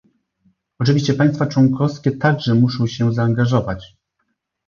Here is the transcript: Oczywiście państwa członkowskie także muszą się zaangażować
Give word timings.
Oczywiście 0.79 1.13
państwa 1.13 1.45
członkowskie 1.45 2.11
także 2.11 2.53
muszą 2.55 2.87
się 2.87 3.13
zaangażować 3.13 3.93